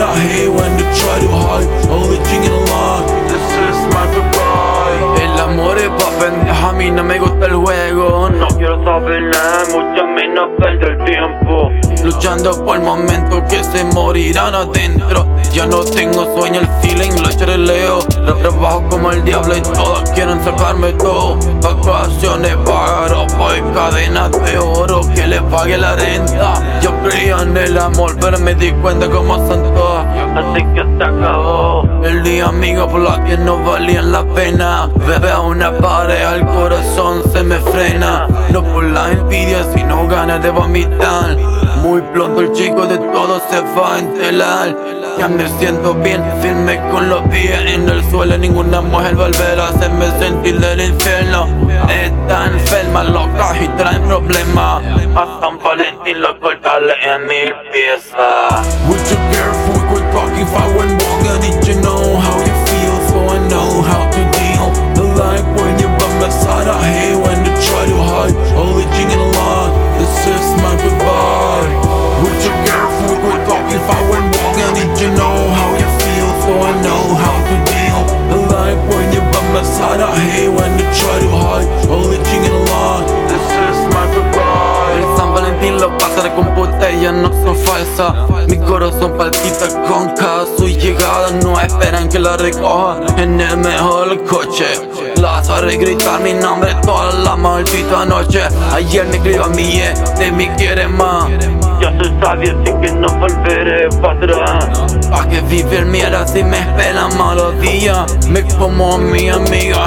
[0.00, 1.83] I hate when they try to hide.
[6.84, 8.30] Mí no me gusta el juego.
[8.30, 11.70] No quiero saber nada, mucho menos perder el tiempo.
[12.04, 15.26] Luchando por el momento que se morirán adentro.
[15.52, 17.98] Ya no tengo sueño, el feeling lo leo.
[18.40, 21.38] Trabajo como el diablo y todos quieren sacarme todo.
[21.62, 26.80] Vacaciones pagaron por cadenas de oro que le pague la renta.
[26.82, 30.06] Yo creía en el amor, pero me di cuenta como son todas.
[30.36, 31.88] Así que se acabó.
[32.02, 34.90] El día amigo por la que no valían la pena.
[35.06, 36.73] Bebe a una pared, al corazón
[37.32, 38.26] se me frena.
[38.50, 41.36] No por la envidia, sino ganas de vomitar.
[41.82, 44.76] Muy pronto el chico de todo se va a entelar.
[45.18, 48.36] Ya me siento bien firme con los pies en el suelo.
[48.38, 51.46] Ninguna mujer volverá a hacerme sentir del infierno.
[51.88, 54.82] Está enferma, loca y traen problemas.
[55.14, 58.78] A San Valentín lo cortarle en mil piezas.
[58.88, 61.03] Would you careful, quit talking if I went
[88.48, 91.30] Mi corazón palpita con cada su llegada.
[91.44, 94.66] No esperan que la recoja en el mejor coche.
[95.20, 98.40] Las haré gritar mi nombre toda la maldita noche.
[98.72, 101.28] Ayer me escribió a mí, eh, de mí quiere más.
[101.80, 105.08] Ya se sabía, así que no volveré para atrás.
[105.08, 108.26] Pa' que vivir mierda si me esperan malos días.
[108.26, 109.86] Me como a mi amiga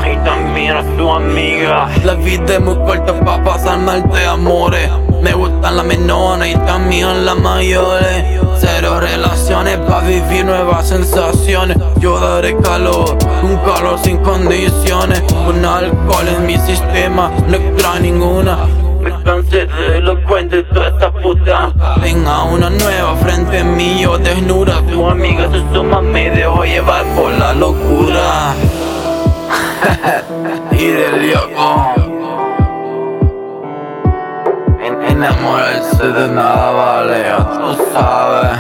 [0.80, 1.90] amiga.
[2.04, 4.90] La vida es muy corta pa' pasar mal de amores.
[5.22, 8.24] Me gustan las menores y también las mayores.
[8.58, 11.78] Cero relaciones pa' vivir nuevas sensaciones.
[12.00, 15.22] Yo daré calor, un calor sin condiciones.
[15.46, 18.58] Con alcohol en mi sistema, no extrae ninguna.
[19.02, 21.72] Me cansé de elocuente toda esta puta
[22.02, 27.54] Venga una nueva frente mío desnuda Tu amiga se suma me dejó llevar por la
[27.54, 28.56] locura
[34.88, 38.58] Enamorarse de nada vale, ya tú sabes